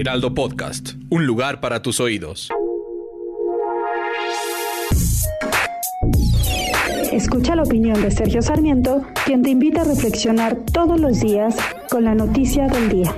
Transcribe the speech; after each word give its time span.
Heraldo 0.00 0.32
Podcast, 0.32 0.92
un 1.10 1.26
lugar 1.26 1.60
para 1.60 1.82
tus 1.82 2.00
oídos. 2.00 2.48
Escucha 7.12 7.54
la 7.54 7.64
opinión 7.64 8.00
de 8.00 8.10
Sergio 8.10 8.40
Sarmiento, 8.40 9.02
quien 9.26 9.42
te 9.42 9.50
invita 9.50 9.82
a 9.82 9.84
reflexionar 9.84 10.56
todos 10.72 10.98
los 10.98 11.20
días 11.20 11.54
con 11.90 12.04
la 12.04 12.14
noticia 12.14 12.66
del 12.68 12.88
día. 12.88 13.14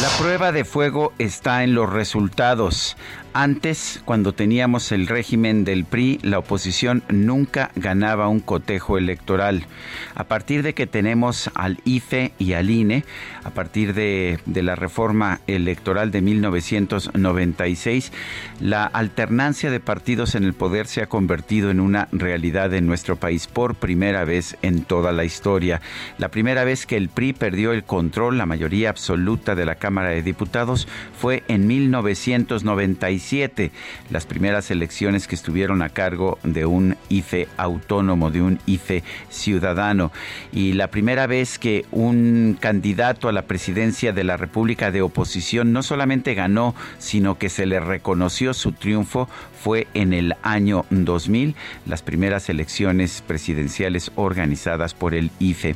La 0.00 0.08
prueba 0.18 0.52
de 0.52 0.64
fuego 0.64 1.12
está 1.18 1.64
en 1.64 1.74
los 1.74 1.92
resultados. 1.92 2.96
Antes, 3.34 4.00
cuando 4.06 4.32
teníamos 4.32 4.90
el 4.90 5.06
régimen 5.06 5.64
del 5.64 5.84
PRI, 5.84 6.18
la 6.22 6.38
oposición 6.38 7.02
nunca 7.10 7.70
ganaba 7.76 8.28
un 8.28 8.40
cotejo 8.40 8.96
electoral. 8.96 9.66
A 10.14 10.24
partir 10.24 10.62
de 10.62 10.72
que 10.72 10.86
tenemos 10.86 11.50
al 11.54 11.78
IFE 11.84 12.32
y 12.38 12.54
al 12.54 12.70
INE, 12.70 13.04
a 13.44 13.50
partir 13.50 13.92
de, 13.94 14.40
la 14.46 14.76
reforma 14.76 15.40
electoral 15.46 16.10
de 16.10 16.22
1996, 16.22 18.12
la 18.60 18.84
alternancia 18.84 19.70
de 19.70 19.80
partidos 19.80 20.34
en 20.34 20.44
el 20.44 20.54
poder 20.54 20.86
se 20.86 21.02
ha 21.02 21.06
convertido 21.06 21.70
en 21.70 21.80
una 21.80 22.08
realidad 22.12 22.72
en 22.74 22.86
nuestro 22.86 23.16
país 23.16 23.46
por 23.46 23.74
primera 23.74 24.24
vez 24.24 24.56
en 24.62 24.84
toda 24.84 25.12
la 25.12 25.24
historia. 25.24 25.80
La 26.16 26.30
primera 26.30 26.64
vez 26.64 26.86
que 26.86 26.96
el 26.96 27.10
PRI 27.10 27.34
perdió 27.34 27.72
el 27.72 27.84
control, 27.84 28.38
la 28.38 28.46
mayoría 28.46 28.90
absoluta 28.90 29.54
de 29.54 29.66
la 29.66 29.74
Cámara 29.76 30.10
de 30.10 30.22
Diputados, 30.22 30.88
fue 31.18 31.44
en 31.48 31.66
1997 33.18 33.70
las 34.10 34.26
primeras 34.26 34.70
elecciones 34.70 35.26
que 35.26 35.34
estuvieron 35.34 35.82
a 35.82 35.90
cargo 35.90 36.38
de 36.42 36.66
un 36.66 36.96
IFE 37.08 37.48
autónomo, 37.56 38.30
de 38.30 38.42
un 38.42 38.58
IFE 38.66 39.02
ciudadano. 39.28 40.12
Y 40.52 40.72
la 40.72 40.88
primera 40.88 41.26
vez 41.26 41.58
que 41.58 41.84
un 41.90 42.56
candidato 42.58 43.28
a 43.28 43.32
la 43.32 43.42
presidencia 43.42 44.12
de 44.12 44.24
la 44.24 44.36
República 44.36 44.90
de 44.90 45.02
oposición 45.02 45.72
no 45.72 45.82
solamente 45.82 46.34
ganó, 46.34 46.74
sino 46.98 47.38
que 47.38 47.48
se 47.48 47.66
le 47.66 47.80
reconoció 47.80 48.54
su 48.54 48.72
triunfo 48.72 49.28
fue 49.58 49.88
en 49.94 50.12
el 50.12 50.34
año 50.42 50.86
2000, 50.90 51.56
las 51.84 52.02
primeras 52.02 52.48
elecciones 52.48 53.22
presidenciales 53.26 54.12
organizadas 54.14 54.94
por 54.94 55.14
el 55.14 55.30
IFE. 55.40 55.74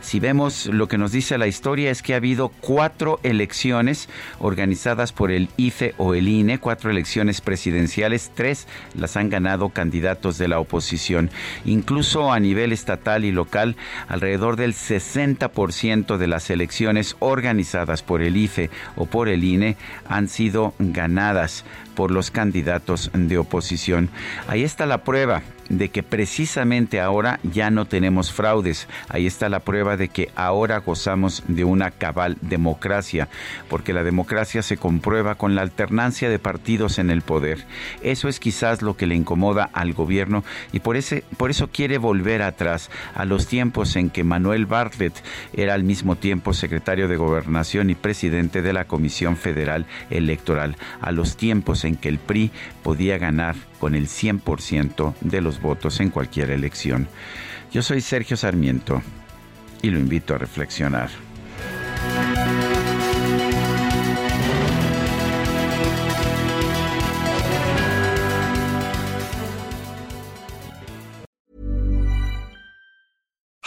Si 0.00 0.18
vemos 0.18 0.66
lo 0.66 0.88
que 0.88 0.98
nos 0.98 1.12
dice 1.12 1.38
la 1.38 1.46
historia 1.46 1.90
es 1.90 2.02
que 2.02 2.14
ha 2.14 2.16
habido 2.16 2.48
cuatro 2.48 3.20
elecciones 3.22 4.08
organizadas 4.40 5.12
por 5.12 5.30
el 5.30 5.48
IFE 5.56 5.94
o 5.96 6.14
el 6.14 6.28
INE, 6.28 6.58
cuatro 6.80 6.92
elecciones 6.92 7.42
presidenciales, 7.42 8.30
tres 8.34 8.66
las 8.94 9.18
han 9.18 9.28
ganado 9.28 9.68
candidatos 9.68 10.38
de 10.38 10.48
la 10.48 10.60
oposición. 10.60 11.28
Incluso 11.66 12.32
a 12.32 12.40
nivel 12.40 12.72
estatal 12.72 13.26
y 13.26 13.32
local, 13.32 13.76
alrededor 14.08 14.56
del 14.56 14.72
60% 14.72 16.16
de 16.16 16.26
las 16.26 16.48
elecciones 16.48 17.16
organizadas 17.18 18.02
por 18.02 18.22
el 18.22 18.34
IFE 18.38 18.70
o 18.96 19.04
por 19.04 19.28
el 19.28 19.44
INE 19.44 19.76
han 20.08 20.28
sido 20.28 20.72
ganadas 20.78 21.66
por 21.94 22.10
los 22.10 22.30
candidatos 22.30 23.10
de 23.12 23.36
oposición. 23.36 24.08
Ahí 24.48 24.64
está 24.64 24.86
la 24.86 25.04
prueba 25.04 25.42
de 25.70 25.88
que 25.88 26.02
precisamente 26.02 27.00
ahora 27.00 27.40
ya 27.42 27.70
no 27.70 27.86
tenemos 27.86 28.30
fraudes. 28.30 28.86
Ahí 29.08 29.26
está 29.26 29.48
la 29.48 29.60
prueba 29.60 29.96
de 29.96 30.08
que 30.08 30.30
ahora 30.34 30.78
gozamos 30.78 31.42
de 31.48 31.64
una 31.64 31.90
cabal 31.90 32.36
democracia, 32.42 33.28
porque 33.68 33.94
la 33.94 34.04
democracia 34.04 34.62
se 34.62 34.76
comprueba 34.76 35.36
con 35.36 35.54
la 35.54 35.62
alternancia 35.62 36.28
de 36.28 36.38
partidos 36.38 36.98
en 36.98 37.08
el 37.08 37.22
poder. 37.22 37.64
Eso 38.02 38.28
es 38.28 38.40
quizás 38.40 38.82
lo 38.82 38.96
que 38.96 39.06
le 39.06 39.14
incomoda 39.14 39.70
al 39.72 39.94
gobierno 39.94 40.44
y 40.72 40.80
por, 40.80 40.96
ese, 40.96 41.24
por 41.36 41.50
eso 41.50 41.68
quiere 41.68 41.98
volver 41.98 42.42
atrás 42.42 42.90
a 43.14 43.24
los 43.24 43.46
tiempos 43.46 43.96
en 43.96 44.10
que 44.10 44.24
Manuel 44.24 44.66
Bartlett 44.66 45.14
era 45.52 45.74
al 45.74 45.84
mismo 45.84 46.16
tiempo 46.16 46.52
secretario 46.52 47.08
de 47.08 47.16
Gobernación 47.16 47.90
y 47.90 47.94
presidente 47.94 48.60
de 48.62 48.72
la 48.72 48.86
Comisión 48.86 49.36
Federal 49.36 49.86
Electoral, 50.10 50.76
a 51.00 51.12
los 51.12 51.36
tiempos 51.36 51.84
en 51.84 51.96
que 51.96 52.08
el 52.08 52.18
PRI 52.18 52.50
podía 52.82 53.18
ganar 53.18 53.54
con 53.80 53.96
el 53.96 54.06
100% 54.06 55.14
de 55.22 55.40
los 55.40 55.60
votos 55.60 55.98
en 55.98 56.10
cualquier 56.10 56.50
elección. 56.50 57.08
Yo 57.72 57.82
soy 57.82 58.00
Sergio 58.00 58.36
Sarmiento 58.36 59.02
y 59.82 59.90
lo 59.90 59.98
invito 59.98 60.34
a 60.34 60.38
reflexionar. 60.38 61.10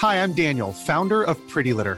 Hi, 0.04 0.18
I'm 0.18 0.34
Daniel, 0.34 0.74
founder 0.74 1.24
of 1.24 1.38
Pretty 1.48 1.72
Litter. 1.72 1.98